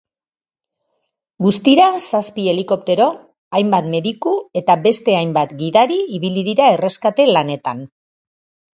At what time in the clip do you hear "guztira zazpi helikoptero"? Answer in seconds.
1.45-3.07